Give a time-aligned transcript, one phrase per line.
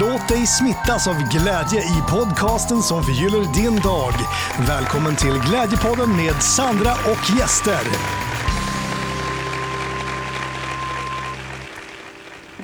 [0.00, 4.12] Låt dig smittas av glädje i podcasten som förgyller din dag.
[4.68, 7.84] Välkommen till Glädjepodden med Sandra och gäster.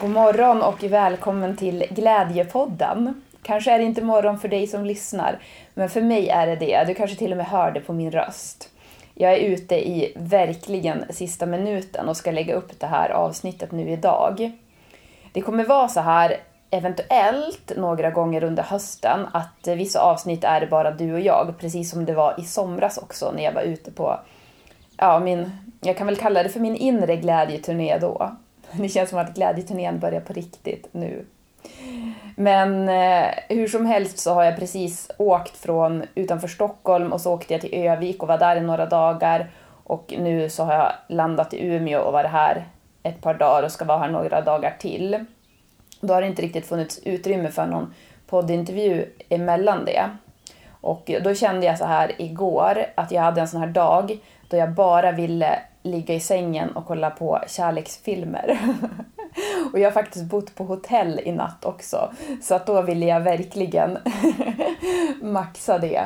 [0.00, 3.22] God morgon och välkommen till Glädjepodden.
[3.42, 5.38] Kanske är det inte morgon för dig som lyssnar,
[5.74, 6.84] men för mig är det det.
[6.86, 8.68] Du kanske till och med hör det på min röst.
[9.14, 13.90] Jag är ute i verkligen sista minuten och ska lägga upp det här avsnittet nu
[13.90, 14.52] idag.
[15.32, 16.36] Det kommer vara så här
[16.70, 21.54] eventuellt några gånger under hösten att eh, vissa avsnitt är det bara du och jag,
[21.58, 24.20] precis som det var i somras också när jag var ute på,
[24.96, 25.50] ja, min,
[25.80, 28.36] jag kan väl kalla det för min inre glädjeturné då.
[28.72, 31.24] Det känns som att glädjeturnén börjar på riktigt nu.
[32.36, 37.34] Men eh, hur som helst så har jag precis åkt från utanför Stockholm och så
[37.34, 39.50] åkte jag till Övik och var där i några dagar.
[39.84, 42.64] Och nu så har jag landat i Umeå och varit här
[43.02, 45.24] ett par dagar och ska vara här några dagar till.
[46.00, 47.94] Då har det inte riktigt funnits utrymme för någon
[48.26, 50.10] poddintervju emellan det.
[50.80, 54.56] Och då kände jag så här igår att jag hade en sån här dag då
[54.56, 58.58] jag bara ville ligga i sängen och kolla på kärleksfilmer.
[59.72, 63.20] och jag har faktiskt bott på hotell i natt också, så att då ville jag
[63.20, 63.98] verkligen
[65.22, 66.04] maxa det.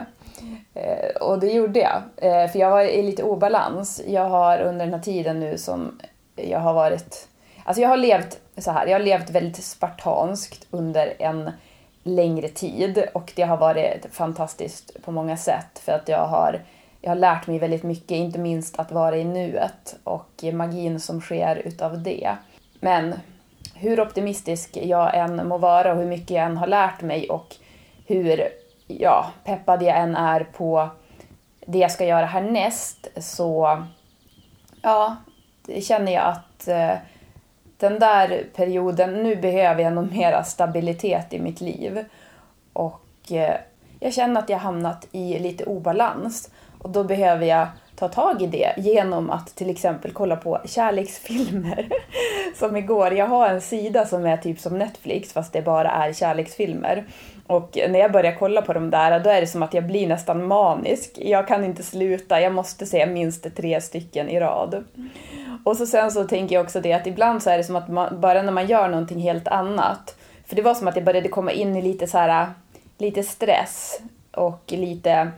[0.75, 4.03] Eh, och det gjorde jag, eh, för jag var i lite obalans.
[4.07, 6.01] Jag har under den här tiden nu som
[6.37, 7.29] jag har varit...
[7.73, 11.51] Alltså jag har levt så här, jag har levt väldigt spartanskt under en
[12.03, 16.61] längre tid och det har varit fantastiskt på många sätt för att jag har
[17.01, 21.21] jag har lärt mig väldigt mycket, inte minst att vara i nuet och magin som
[21.21, 22.37] sker utav det.
[22.81, 23.15] Men
[23.75, 27.57] hur optimistisk jag än må vara och hur mycket jag än har lärt mig och
[28.07, 28.49] hur
[28.87, 30.89] ja, peppad jag än är på
[31.67, 33.83] det jag ska göra härnäst så
[34.83, 35.17] ja,
[35.83, 36.95] känner jag att eh,
[37.83, 42.05] den där perioden, nu behöver jag nog mera stabilitet i mitt liv.
[42.73, 43.57] Och eh,
[44.01, 46.51] jag känner att jag hamnat i lite obalans.
[46.79, 47.67] Och då behöver jag
[47.97, 51.89] ta tag i det genom att till exempel kolla på kärleksfilmer.
[52.55, 56.13] som igår, jag har en sida som är typ som Netflix fast det bara är
[56.13, 57.05] kärleksfilmer.
[57.47, 60.07] Och när jag börjar kolla på de där, då är det som att jag blir
[60.07, 61.13] nästan manisk.
[61.17, 64.85] Jag kan inte sluta, jag måste se minst tre stycken i rad.
[65.65, 67.89] Och så sen så tänker jag också det att ibland så är det som att
[67.89, 71.29] man, bara när man gör någonting helt annat, för det var som att jag började
[71.29, 72.47] komma in i lite så här,
[72.99, 74.01] lite stress
[74.33, 75.31] och lite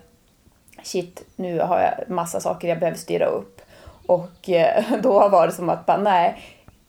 [0.83, 3.61] shit, nu har jag massa saker jag behöver styra upp.
[4.07, 6.43] Och eh, då var det som att bara, nej,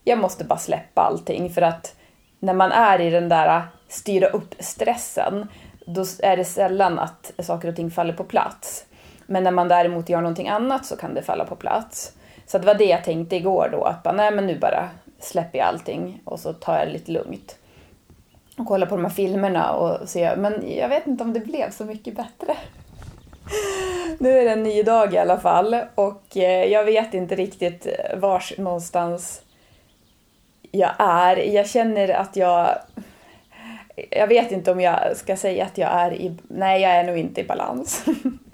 [0.04, 1.96] jag måste bara släppa allting för att
[2.40, 5.48] när man är i den där styra upp-stressen,
[5.86, 8.86] då är det sällan att saker och ting faller på plats.
[9.26, 12.14] Men när man däremot gör någonting annat så kan det falla på plats.
[12.46, 14.90] Så det var det jag tänkte igår då, att bara, nej men nu bara
[15.20, 17.58] släpper jag allting och så tar jag det lite lugnt.
[18.58, 21.72] Och kollar på de här filmerna och ser, men jag vet inte om det blev
[21.72, 22.58] så mycket bättre.
[24.20, 27.86] Nu är det en ny dag i alla fall och eh, jag vet inte riktigt
[27.86, 29.42] eh, vars någonstans
[30.72, 31.38] jag är.
[31.38, 32.78] Jag känner att jag...
[34.10, 36.38] Jag vet inte om jag ska säga att jag är i...
[36.48, 38.06] Nej, jag är nog inte i balans.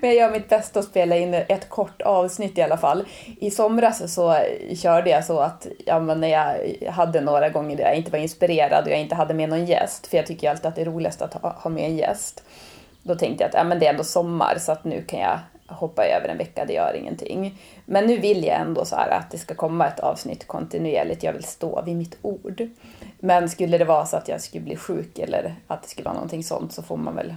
[0.00, 3.04] Men jag gör mitt bästa att spela in ett kort avsnitt i alla fall.
[3.40, 4.38] I somras så
[4.76, 6.56] körde jag så att ja, men när jag
[6.90, 10.06] hade några gånger där jag inte var inspirerad och jag inte hade med någon gäst,
[10.06, 12.42] för jag tycker alltid att det är roligast att ha, ha med en gäst.
[13.02, 15.38] Då tänkte jag att ja, men det är ändå sommar så att nu kan jag
[15.66, 17.58] hoppa över en vecka, det gör ingenting.
[17.84, 21.44] Men nu vill jag ändå så att det ska komma ett avsnitt kontinuerligt, jag vill
[21.44, 22.68] stå vid mitt ord.
[23.18, 26.14] Men skulle det vara så att jag skulle bli sjuk eller att det skulle vara
[26.14, 27.34] någonting sånt så får man väl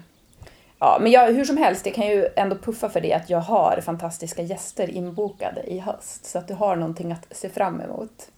[0.84, 3.40] Ja, men jag, hur som helst, jag kan ju ändå puffa för det att jag
[3.40, 6.26] har fantastiska gäster inbokade i höst.
[6.26, 8.30] Så att du har någonting att se fram emot.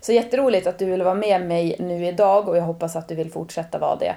[0.00, 3.14] Så jätteroligt att du vill vara med mig nu idag och jag hoppas att du
[3.14, 4.14] vill fortsätta vara det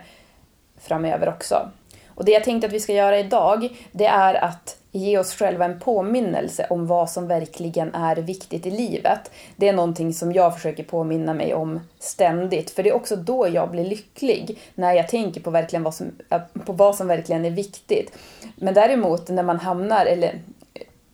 [0.80, 1.70] framöver också.
[2.16, 5.66] Och det jag tänkte att vi ska göra idag, det är att ge oss själva
[5.66, 9.32] en påminnelse om vad som verkligen är viktigt i livet.
[9.56, 13.48] Det är någonting som jag försöker påminna mig om ständigt, för det är också då
[13.48, 17.46] jag blir lycklig, när jag tänker på, verkligen vad som, eh, på vad som verkligen
[17.46, 18.18] är viktigt.
[18.56, 20.42] Men däremot när man hamnar, eller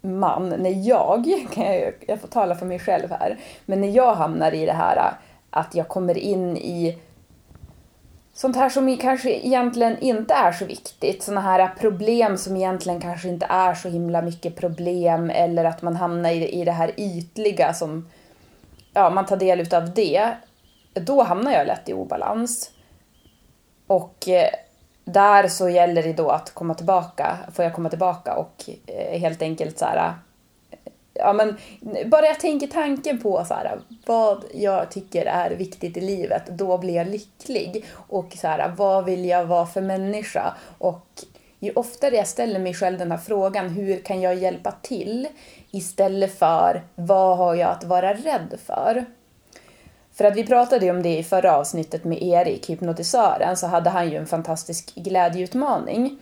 [0.02, 4.52] man, när jag, jag, jag får tala för mig själv här, men när jag hamnar
[4.52, 5.14] i det här
[5.50, 6.98] att jag kommer in i
[8.38, 11.24] sånt här som kanske egentligen inte är så viktigt.
[11.24, 15.96] Såna här problem som egentligen kanske inte är så himla mycket problem eller att man
[15.96, 18.10] hamnar i, i det här ytliga som,
[18.94, 20.32] ja, man tar del utav det.
[20.94, 22.72] Då hamnar jag lätt i obalans.
[23.88, 24.50] Och eh,
[25.06, 29.42] där så gäller det då att komma tillbaka, får jag komma tillbaka och eh, helt
[29.42, 30.14] enkelt så här,
[31.20, 31.58] ja, men,
[32.06, 36.78] bara jag tänker tanken på så här, vad jag tycker är viktigt i livet, då
[36.78, 37.86] blir jag lycklig.
[37.94, 40.54] Och så här, vad vill jag vara för människa?
[40.78, 41.08] Och
[41.60, 45.28] ju oftare jag ställer mig själv den här frågan, hur kan jag hjälpa till?
[45.72, 49.06] Istället för, vad har jag att vara rädd för?
[50.14, 53.90] För att vi pratade ju om det i förra avsnittet med Erik, hypnotisören, så hade
[53.90, 56.20] han ju en fantastisk glädjeutmaning.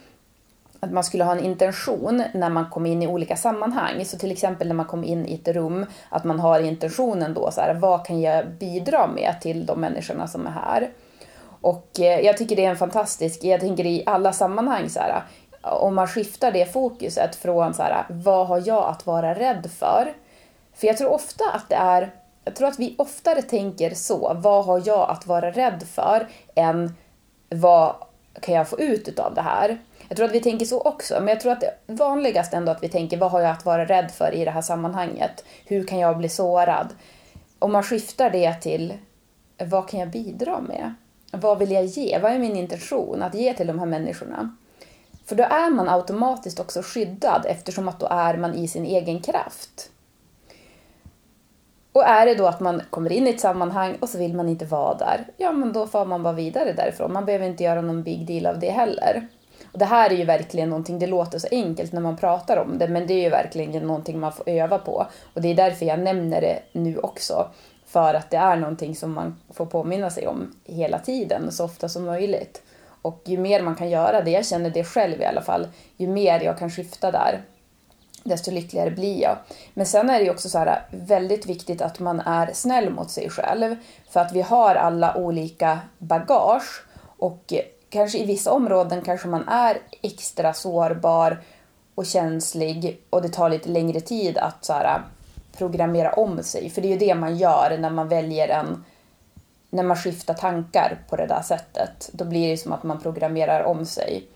[0.79, 4.05] Att man skulle ha en intention när man kom in i olika sammanhang.
[4.05, 7.51] Så till exempel när man kom in i ett rum, att man har intentionen då
[7.51, 10.89] så här, vad kan jag bidra med till de människorna som är här?
[11.61, 15.23] Och eh, jag tycker det är en fantastisk, jag tänker i alla sammanhang så här,
[15.61, 20.13] om man skiftar det fokuset från så här, vad har jag att vara rädd för?
[20.73, 22.11] För jag tror ofta att det är
[22.45, 26.95] jag tror att vi oftare tänker så, vad har jag att vara rädd för, än
[27.49, 27.95] vad
[28.41, 29.77] kan jag få ut av det här?
[30.07, 32.83] Jag tror att vi tänker så också, men jag tror att det vanligaste ändå att
[32.83, 35.45] vi tänker, vad har jag att vara rädd för i det här sammanhanget?
[35.65, 36.87] Hur kan jag bli sårad?
[37.59, 38.93] Om man skiftar det till,
[39.57, 40.93] vad kan jag bidra med?
[41.31, 42.19] Vad vill jag ge?
[42.19, 44.55] Vad är min intention att ge till de här människorna?
[45.25, 49.21] För då är man automatiskt också skyddad eftersom att då är man i sin egen
[49.21, 49.89] kraft.
[51.91, 54.49] Och är det då att man kommer in i ett sammanhang och så vill man
[54.49, 57.13] inte vara där, ja men då får man bara vidare därifrån.
[57.13, 59.27] Man behöver inte göra någon big deal av det heller.
[59.75, 62.77] Och det här är ju verkligen någonting, det låter så enkelt när man pratar om
[62.77, 65.07] det, men det är ju verkligen någonting man får öva på.
[65.33, 67.47] Och det är därför jag nämner det nu också.
[67.85, 71.89] För att det är någonting som man får påminna sig om hela tiden, så ofta
[71.89, 72.61] som möjligt.
[73.01, 75.67] Och ju mer man kan göra det, jag känner det själv i alla fall,
[75.97, 77.41] ju mer jag kan skifta där,
[78.23, 79.37] desto lyckligare blir jag.
[79.73, 83.09] Men sen är det ju också så här, väldigt viktigt att man är snäll mot
[83.09, 83.75] sig själv.
[84.09, 86.85] För att vi har alla olika bagage
[87.17, 87.53] och
[87.89, 91.41] kanske i vissa områden kanske man är extra sårbar
[91.95, 95.01] och känslig och det tar lite längre tid att så här,
[95.57, 96.69] programmera om sig.
[96.69, 98.83] För det är ju det man gör när man väljer en
[99.69, 102.09] när man skiftar tankar på det där sättet.
[102.13, 104.27] Då blir det som att man programmerar om sig.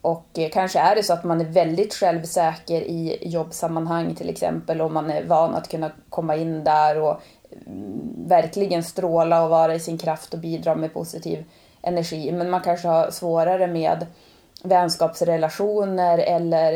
[0.00, 4.80] Och eh, kanske är det så att man är väldigt självsäker i jobbsammanhang till exempel
[4.80, 7.20] och man är van att kunna komma in där och
[7.66, 11.44] mm, verkligen stråla och vara i sin kraft och bidra med positiv
[11.82, 12.32] energi.
[12.32, 14.06] Men man kanske har svårare med
[14.62, 16.72] vänskapsrelationer eller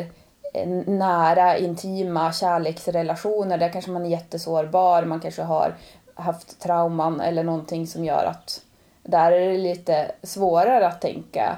[0.54, 3.58] eh, nära, intima kärleksrelationer.
[3.58, 5.74] Där kanske man är jättesårbar, man kanske har
[6.14, 8.60] haft trauman eller någonting som gör att
[9.02, 11.56] där är det lite svårare att tänka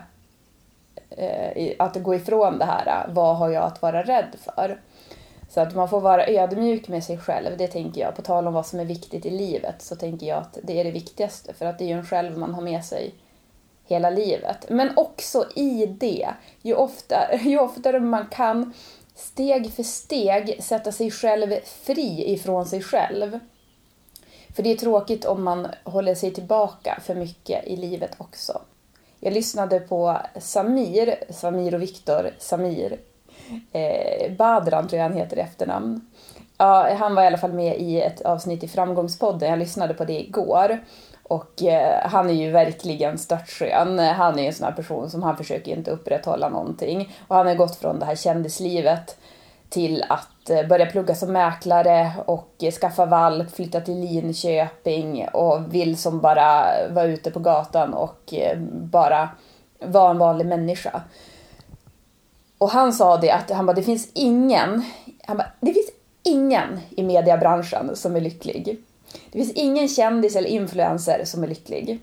[1.11, 4.81] eh, att gå ifrån det här, eh, vad har jag att vara rädd för?
[5.49, 8.17] Så att man får vara ödmjuk med sig själv, det tänker jag.
[8.17, 10.85] På tal om vad som är viktigt i livet så tänker jag att det är
[10.85, 13.15] det viktigaste för att det är ju en själv man har med sig
[13.87, 14.67] hela livet.
[14.69, 16.29] Men också i det,
[16.63, 18.73] ju, ofta, ju oftare man kan
[19.15, 23.39] steg för steg sätta sig själv fri ifrån sig själv.
[24.57, 28.61] För det är tråkigt om man håller sig tillbaka för mycket i livet också.
[29.21, 32.99] Jag lyssnade på Samir, Samir och Viktor, Samir,
[33.73, 36.11] eh, Badran tror jag han heter i efternamn.
[36.59, 40.05] Ja, han var i alla fall med i ett avsnitt i Framgångspodden, jag lyssnade på
[40.05, 40.79] det igår.
[41.29, 43.99] Och eh, han är ju verkligen störtskön.
[43.99, 47.17] Han är ju en sån här person som han försöker inte upprätthålla någonting.
[47.29, 49.17] Och han har gått från det här kändislivet
[49.69, 55.75] till att eh, börja plugga som mäklare och eh, skaffa valp, flytta till Linköping och
[55.75, 59.29] vill som bara vara ute på gatan och eh, bara
[59.81, 61.03] vara en vanlig människa.
[62.59, 64.85] Och han sa det att han bara, det finns ingen,
[65.27, 65.91] han bara, det finns
[66.23, 68.83] ingen i mediebranschen som är lycklig.
[69.33, 72.01] Det finns ingen kändis eller influencer som är lycklig.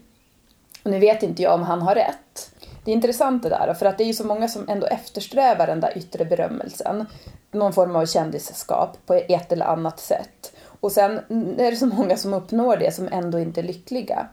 [0.84, 2.52] Och nu vet inte jag om han har rätt.
[2.86, 5.68] Det är intressant det där, för att det är ju så många som ändå eftersträvar
[5.68, 7.06] den där yttre berömmelsen.
[7.52, 10.54] Någon form av kändisskap på ett eller annat sätt.
[10.80, 11.20] Och sen
[11.58, 14.28] är det så många som uppnår det som ändå inte är lyckliga.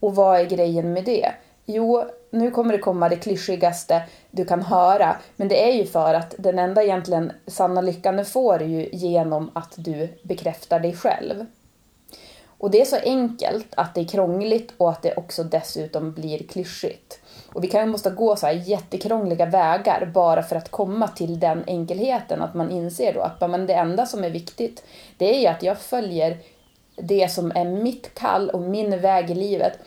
[0.00, 1.32] Och vad är grejen med det?
[1.64, 6.14] Jo, nu kommer det komma det klyschigaste du kan höra, men det är ju för
[6.14, 10.96] att den enda egentligen sanna lyckan du får är ju genom att du bekräftar dig
[10.96, 11.46] själv.
[12.58, 16.38] Och det är så enkelt att det är krångligt och att det också dessutom blir
[16.38, 17.20] klyschigt.
[17.52, 21.64] Och vi kan måste gå så här jättekrångliga vägar bara för att komma till den
[21.66, 24.84] enkelheten, att man inser då att men det enda som är viktigt,
[25.16, 26.38] det är ju att jag följer
[26.96, 29.78] det som är mitt kall och min väg i livet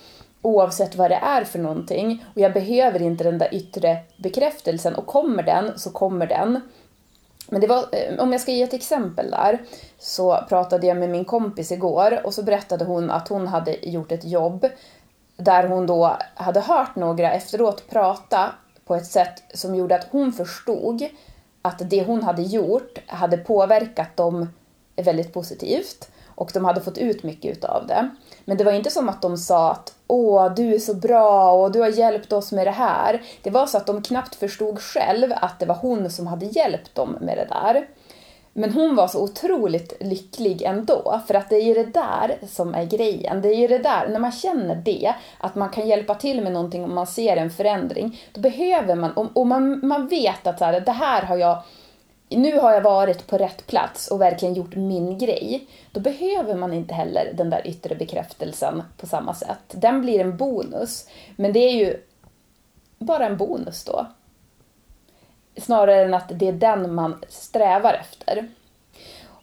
[0.41, 2.25] oavsett vad det är för någonting.
[2.35, 6.61] Och jag behöver inte den där yttre bekräftelsen och kommer den så kommer den.
[7.51, 9.61] Men det var, eh, om jag ska ge ett exempel där,
[9.97, 14.11] så pratade jag med min kompis igår och så berättade hon att hon hade gjort
[14.11, 14.67] ett jobb
[15.37, 18.51] där hon då hade hört några efteråt prata
[18.85, 21.07] på ett sätt som gjorde att hon förstod
[21.61, 24.49] att det hon hade gjort hade påverkat dem
[24.95, 28.09] väldigt positivt och de hade fått ut mycket utav det.
[28.45, 31.71] Men det var inte som att de sa att åh, du är så bra och
[31.71, 33.21] du har hjälpt oss med det här.
[33.43, 36.95] Det var så att de knappt förstod själv att det var hon som hade hjälpt
[36.95, 37.87] dem med det där.
[38.53, 42.75] Men hon var så otroligt lycklig ändå, för att det är ju det där som
[42.75, 43.41] är grejen.
[43.41, 46.53] Det är ju det där, när man känner det, att man kan hjälpa till med
[46.53, 50.65] någonting och man ser en förändring, då behöver man, och, man, man vet att så
[50.65, 51.63] här, det här har jag,
[52.29, 55.67] nu har jag varit på rätt plats och verkligen gjort min grej.
[55.91, 59.63] Då behöver man inte heller den där yttre bekräftelsen på samma sätt.
[59.71, 62.01] Den blir en bonus, men det är ju
[62.99, 64.07] bara en bonus då
[65.57, 68.47] snarare än att det är den man strävar efter.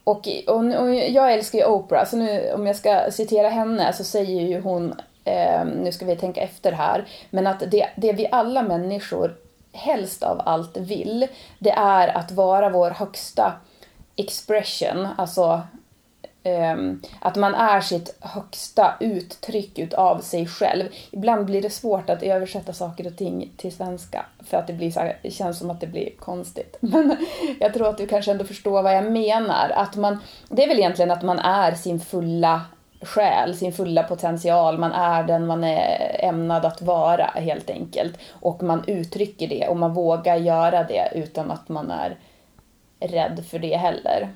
[0.05, 4.05] Och, och, och jag älskar ju Oprah, så nu om jag ska citera henne så
[4.05, 8.29] säger ju hon, eh, nu ska vi tänka efter här, men att det, det vi
[8.33, 9.37] alla människor
[9.77, 11.27] helst av allt vill,
[11.59, 13.53] det är att vara vår högsta
[14.17, 15.63] expression, alltså
[16.45, 20.85] um, att man är sitt högsta uttryck utav sig själv.
[21.11, 24.91] Ibland blir det svårt att översätta saker och ting till svenska för att det, blir
[24.91, 26.77] så här, det känns som att det blir konstigt.
[26.81, 27.17] Men
[27.61, 29.71] jag tror att du kanske ändå förstår vad jag menar.
[29.75, 30.19] Att man,
[30.49, 32.61] det är väl egentligen att man är sin fulla
[33.07, 34.79] själ, sin fulla potential.
[34.79, 38.19] Man är den man är ämnad att vara helt enkelt.
[38.31, 42.17] Och man uttrycker det och man vågar göra det utan att man är
[43.01, 44.29] rädd för det heller.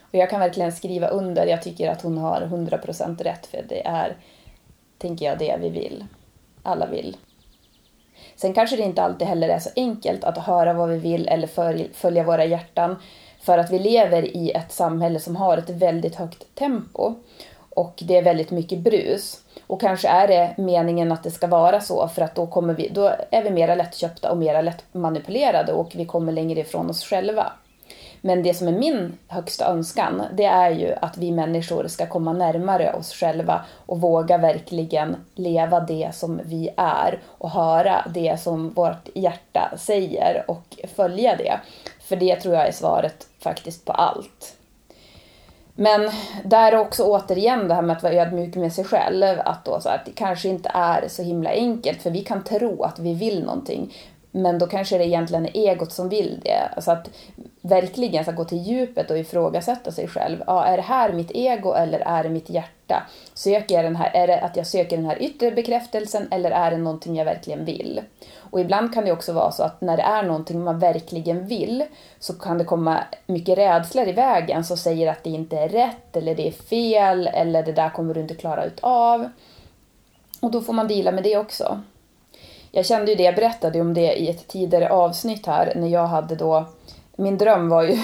[0.00, 3.86] Och jag kan verkligen skriva under, jag tycker att hon har 100% rätt för det
[3.86, 4.16] är,
[4.98, 6.04] tänker jag, det vi vill.
[6.62, 7.16] Alla vill.
[8.36, 11.46] Sen kanske det inte alltid heller är så enkelt att höra vad vi vill eller
[11.92, 12.96] följa våra hjärtan
[13.42, 17.14] för att vi lever i ett samhälle som har ett väldigt högt tempo
[17.74, 19.40] och det är väldigt mycket brus.
[19.66, 22.88] Och kanske är det meningen att det ska vara så för att då, kommer vi,
[22.88, 27.52] då är vi mera lättköpta och mera lättmanipulerade och vi kommer längre ifrån oss själva.
[28.24, 32.32] Men det som är min högsta önskan, det är ju att vi människor ska komma
[32.32, 38.70] närmare oss själva och våga verkligen leva det som vi är och höra det som
[38.70, 41.60] vårt hjärta säger och följa det.
[42.12, 44.56] För det tror jag är svaret faktiskt på allt.
[45.74, 46.10] Men
[46.44, 49.88] där också återigen det här med att vara ödmjuk med sig själv, att, då så
[49.88, 53.44] att det kanske inte är så himla enkelt, för vi kan tro att vi vill
[53.44, 53.94] någonting,
[54.30, 56.68] men då kanske det egentligen är egot som vill det.
[56.76, 57.10] Alltså att
[57.60, 60.42] verkligen så gå till djupet och ifrågasätta sig själv.
[60.46, 63.02] Ja, är det här mitt ego eller är det mitt hjärta?
[63.34, 66.70] Söker jag den här, är det att jag söker den här yttre bekräftelsen eller är
[66.70, 68.00] det någonting jag verkligen vill?
[68.52, 71.84] Och ibland kan det också vara så att när det är någonting man verkligen vill
[72.18, 76.16] så kan det komma mycket rädslor i vägen som säger att det inte är rätt
[76.16, 79.28] eller det är fel eller det där kommer du inte klara ut av.
[80.40, 81.80] Och då får man dela med det också.
[82.70, 86.06] Jag kände ju det, jag berättade om det i ett tidigare avsnitt här när jag
[86.06, 86.66] hade då
[87.16, 87.98] min dröm var ju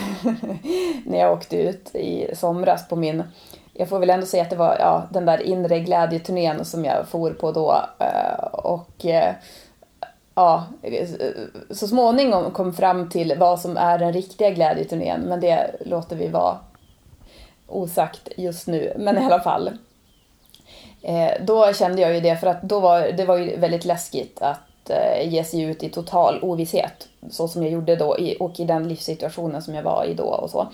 [1.05, 3.23] när jag åkte ut i somras på min,
[3.73, 7.09] jag får väl ändå säga att det var ja, den där inre glädjeturnén som jag
[7.09, 7.85] for på då.
[7.99, 9.35] Eh, och eh,
[10.38, 10.64] ja,
[11.71, 16.28] så småningom kom fram till vad som är den riktiga glädjeturnén, men det låter vi
[16.28, 16.59] vara
[17.66, 18.92] osagt just nu.
[18.99, 19.71] Men i alla fall.
[21.02, 24.42] Eh, då kände jag ju det, för att då var, det var ju väldigt läskigt
[24.42, 27.09] att eh, ge sig ut i total ovisshet.
[27.30, 30.25] Så som jag gjorde då i, och i den livssituationen som jag var i då
[30.25, 30.68] och så.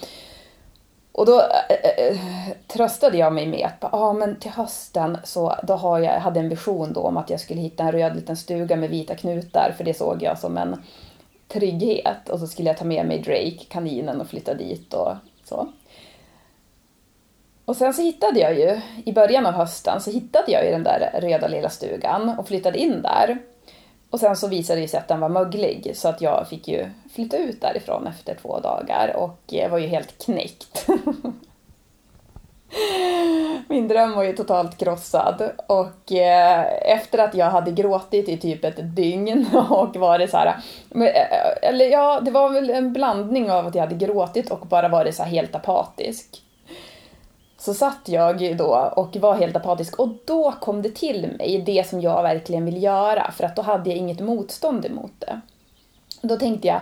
[1.15, 2.19] Och då äh, äh,
[2.67, 6.49] tröstade jag mig med att ah, men till hösten så då har jag, hade en
[6.49, 9.85] vision då om att jag skulle hitta en röd liten stuga med vita knutar för
[9.85, 10.83] det såg jag som en
[11.49, 12.29] trygghet.
[12.29, 15.69] Och så skulle jag ta med mig Drake, kaninen, och flytta dit och så.
[17.65, 20.83] Och sen så hittade jag ju, i början av hösten, så hittade jag ju den
[20.83, 23.39] där röda lilla stugan och flyttade in där.
[24.15, 26.87] Och sen så visade det sig att den var möglig så att jag fick ju
[27.15, 30.89] flytta ut därifrån efter två dagar och eh, var ju helt knäckt.
[33.69, 38.65] Min dröm var ju totalt krossad och eh, efter att jag hade gråtit i typ
[38.65, 40.57] ett dygn och varit så här,
[40.95, 44.89] eh, eller ja, det var väl en blandning av att jag hade gråtit och bara
[44.89, 46.43] varit så helt apatisk
[47.65, 51.89] så satt jag då och var helt apatisk och då kom det till mig det
[51.89, 55.41] som jag verkligen vill göra för att då hade jag inget motstånd emot det.
[56.23, 56.81] Då tänkte jag,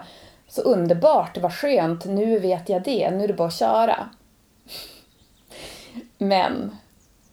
[0.49, 4.09] så underbart, vad skönt, nu vet jag det, nu är det bara att köra.
[6.19, 6.77] Men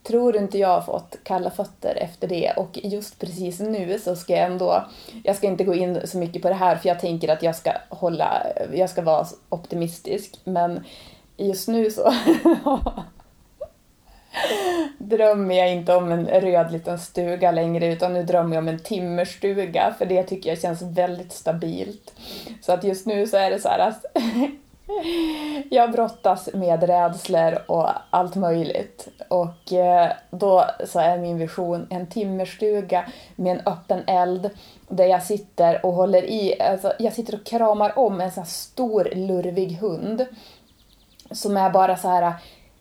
[0.04, 4.34] tror inte jag har fått kalla fötter efter det och just precis nu så ska
[4.34, 4.86] jag ändå,
[5.24, 7.56] jag ska inte gå in så mycket på det här för jag tänker att jag
[7.56, 10.84] ska hålla, jag ska vara optimistisk men
[11.38, 12.14] just nu så
[14.98, 18.80] drömmer jag inte om en röd liten stuga längre utan nu drömmer jag om en
[18.80, 22.14] timmerstuga för det tycker jag känns väldigt stabilt.
[22.62, 24.06] Så att just nu så är det så här att
[25.70, 29.08] jag brottas med rädslor och allt möjligt.
[29.28, 33.06] Och eh, då så är min vision en timmerstuga
[33.36, 34.50] med en öppen eld
[34.88, 38.50] där jag sitter och håller i, alltså jag sitter och kramar om en sån här
[38.50, 40.26] stor lurvig hund
[41.32, 42.34] som är bara så här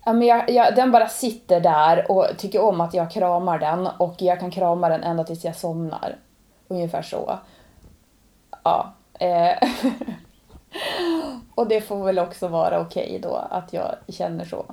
[0.08, 3.86] Ja, men jag, jag, den bara sitter där och tycker om att jag kramar den
[3.86, 6.16] och jag kan krama den ända tills jag somnar.
[6.68, 7.38] Ungefär så.
[8.64, 8.92] Ja.
[9.18, 9.68] Eh.
[11.54, 14.64] och det får väl också vara okej okay då att jag känner så.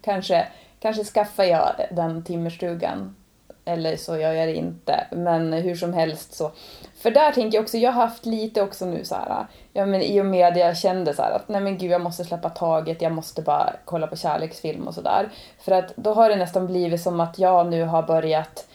[0.00, 0.46] Kanske,
[0.80, 3.16] kanske skaffar jag den timmerstugan
[3.64, 5.06] eller så gör jag det inte.
[5.10, 6.52] Men hur som helst så.
[6.96, 10.02] För där tänker jag också, jag har haft lite också nu så här, ja men
[10.02, 12.50] i och med att jag kände så här att nej men gud jag måste släppa
[12.50, 15.28] taget, jag måste bara kolla på kärleksfilm och sådär.
[15.58, 18.66] För att då har det nästan blivit som att jag nu har börjat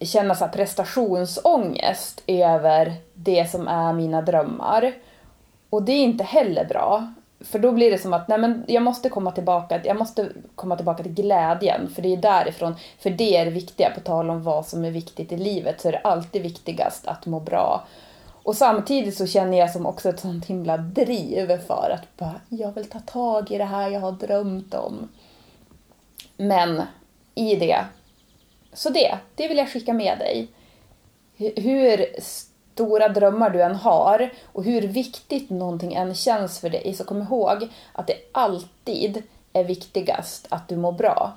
[0.00, 4.92] känna så prestationsångest över det som är mina drömmar.
[5.70, 7.12] Och det är inte heller bra.
[7.44, 10.76] För då blir det som att nej men jag måste komma tillbaka, jag måste komma
[10.76, 11.90] tillbaka till glädjen.
[11.94, 13.90] För det är därifrån, för det är det viktiga.
[13.90, 17.26] På tal om vad som är viktigt i livet så är det alltid viktigast att
[17.26, 17.84] må bra.
[18.44, 22.72] Och samtidigt så känner jag som också ett sånt himla driv för att bara, jag
[22.72, 25.08] vill ta tag i det här jag har drömt om.
[26.36, 26.82] Men
[27.34, 27.84] i det
[28.72, 30.48] så det, det vill jag skicka med dig.
[31.36, 32.06] Hur
[32.74, 37.22] stora drömmar du än har och hur viktigt någonting än känns för dig, så kom
[37.22, 41.32] ihåg att det alltid är viktigast att du mår bra.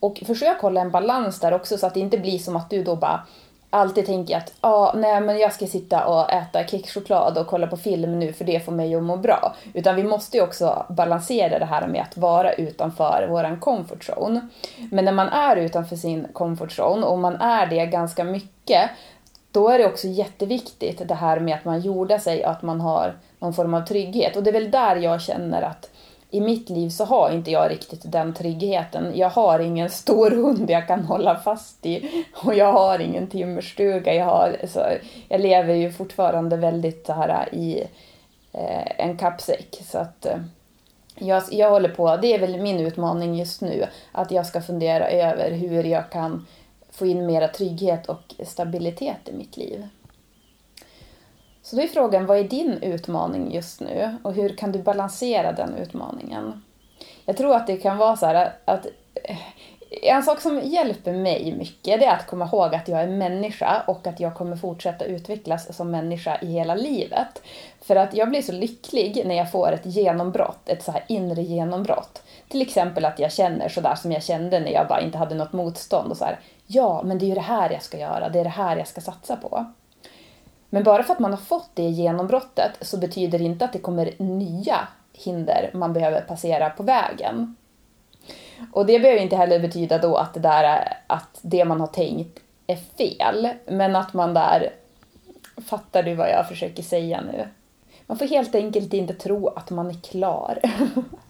[0.00, 2.84] Och försök hålla en balans där också så att det inte blir som att du
[2.84, 3.26] då bara
[3.70, 7.76] alltid tänker att ah, nej men jag ska sitta och äta kexchoklad och kolla på
[7.76, 9.54] film nu för det får mig att må bra.
[9.74, 14.48] Utan vi måste ju också balansera det här med att vara utanför våran comfort zone.
[14.90, 18.90] Men när man är utanför sin comfort zone och man är det ganska mycket
[19.52, 22.80] då är det också jätteviktigt det här med att man jordar sig och att man
[22.80, 24.36] har någon form av trygghet.
[24.36, 25.90] Och det är väl där jag känner att
[26.30, 29.12] i mitt liv så har inte jag riktigt den tryggheten.
[29.14, 34.14] Jag har ingen stor hund jag kan hålla fast i och jag har ingen timmerstuga.
[34.14, 34.86] Jag, har, så,
[35.28, 37.84] jag lever ju fortfarande väldigt så här i
[38.52, 39.82] eh, en kappsäck.
[39.84, 40.38] Så att eh,
[41.14, 45.10] jag, jag håller på, det är väl min utmaning just nu, att jag ska fundera
[45.10, 46.46] över hur jag kan
[47.00, 49.88] få in mera trygghet och stabilitet i mitt liv.
[51.62, 55.52] Så då är frågan, vad är din utmaning just nu och hur kan du balansera
[55.52, 56.62] den utmaningen?
[57.24, 59.38] Jag tror att det kan vara så här att eh,
[60.02, 63.82] en sak som hjälper mig mycket det är att komma ihåg att jag är människa
[63.86, 67.42] och att jag kommer fortsätta utvecklas som människa i hela livet.
[67.80, 71.42] För att jag blir så lycklig när jag får ett genombrott, ett så här inre
[71.42, 72.22] genombrott.
[72.50, 75.52] Till exempel att jag känner sådär som jag kände när jag bara inte hade något
[75.52, 78.40] motstånd och så här, ja, men det är ju det här jag ska göra, det
[78.40, 79.66] är det här jag ska satsa på.
[80.70, 83.78] Men bara för att man har fått det genombrottet så betyder det inte att det
[83.78, 87.56] kommer nya hinder man behöver passera på vägen.
[88.72, 92.38] Och det behöver inte heller betyda då att det, där, att det man har tänkt
[92.66, 94.72] är fel, men att man där...
[95.66, 97.48] Fattar du vad jag försöker säga nu?
[98.06, 100.58] Man får helt enkelt inte tro att man är klar.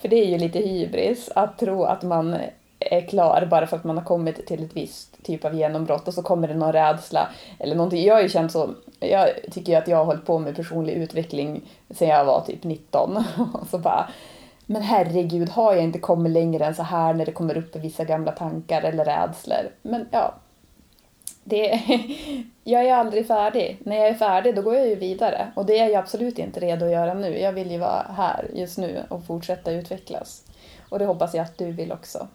[0.00, 2.36] För det är ju lite hybris att tro att man
[2.78, 6.14] är klar bara för att man har kommit till ett visst typ av genombrott och
[6.14, 8.04] så kommer det någon rädsla eller någonting.
[8.04, 8.70] Jag har ju känt så,
[9.00, 13.16] jag tycker att jag har hållit på med personlig utveckling sedan jag var typ 19
[13.52, 14.08] och så bara
[14.66, 18.04] men herregud, har jag inte kommit längre än så här när det kommer upp vissa
[18.04, 19.70] gamla tankar eller rädslor?
[19.82, 20.34] Men ja,
[21.50, 21.80] det,
[22.64, 23.78] jag är aldrig färdig.
[23.84, 26.60] När jag är färdig då går jag ju vidare och det är jag absolut inte
[26.60, 27.38] redo att göra nu.
[27.38, 30.44] Jag vill ju vara här just nu och fortsätta utvecklas.
[30.88, 32.28] Och det hoppas jag att du vill också.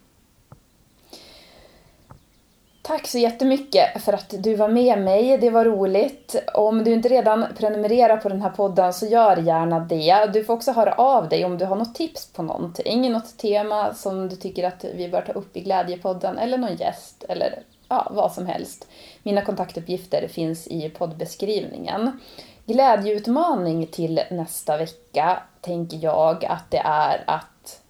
[2.88, 5.38] Tack så jättemycket för att du var med mig.
[5.38, 6.36] Det var roligt.
[6.54, 10.30] Om du inte redan prenumererar på den här podden så gör gärna det.
[10.34, 13.94] Du får också höra av dig om du har något tips på någonting, något tema
[13.94, 18.08] som du tycker att vi bör ta upp i Glädjepodden eller någon gäst eller ja,
[18.12, 18.88] vad som helst.
[19.24, 22.20] Mina kontaktuppgifter finns i poddbeskrivningen.
[22.66, 27.82] Glädjeutmaning till nästa vecka tänker jag att det är att...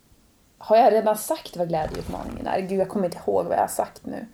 [0.58, 2.60] Har jag redan sagt vad glädjeutmaningen är?
[2.60, 4.26] Gud, jag kommer inte ihåg vad jag har sagt nu.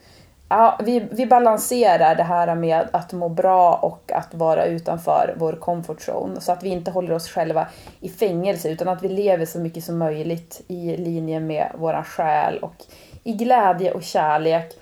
[0.50, 5.54] Ja, vi, vi balanserar det här med att må bra och att vara utanför vår
[5.54, 6.42] comfort zone.
[6.42, 7.68] Så att vi inte håller oss själva
[8.00, 12.58] i fängelse utan att vi lever så mycket som möjligt i linje med våran själ
[12.58, 12.76] och
[13.24, 14.78] i glädje och kärlek.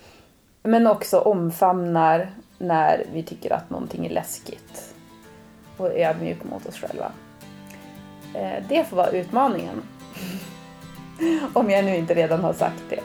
[0.62, 4.94] Men också omfamnar när vi tycker att någonting är läskigt.
[5.76, 7.12] Och är ödmjuka mot oss själva.
[8.34, 9.82] Eh, det får vara utmaningen.
[11.52, 13.00] Om jag nu inte redan har sagt det.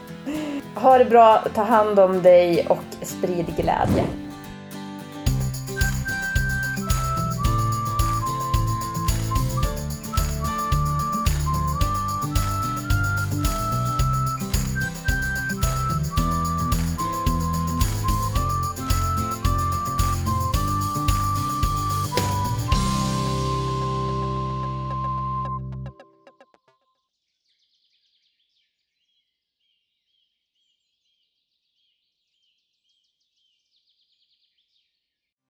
[0.76, 4.25] Ha det bra, ta hand om dig och sprid glädje.